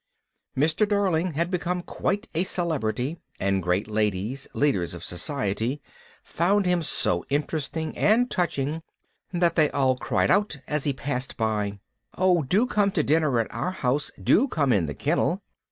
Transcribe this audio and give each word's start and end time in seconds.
Mr. 0.57 0.89
Darling 0.89 1.33
had 1.33 1.51
become 1.51 1.83
quite 1.83 2.27
a 2.33 2.43
celebrity, 2.43 3.19
and 3.39 3.61
great 3.61 3.87
ladies, 3.87 4.47
leaders 4.55 4.95
of 4.95 5.03
society, 5.03 5.79
found 6.23 6.65
him 6.65 6.81
so 6.81 7.23
interesting 7.29 7.95
and 7.95 8.31
touching, 8.31 8.81
that 9.31 9.53
they 9.55 9.69
all 9.69 9.95
cried 9.95 10.31
out 10.31 10.57
as 10.67 10.85
he 10.85 10.91
passed 10.93 11.37
by, 11.37 11.77
"Oh, 12.17 12.41
do 12.41 12.65
come 12.65 12.89
to 12.93 13.03
dinner 13.03 13.39
at 13.39 13.53
our 13.53 13.69
house, 13.73 14.09
do 14.19 14.47
come 14.47 14.73
in 14.73 14.87
the 14.87 14.95
kennel!" 14.95 15.43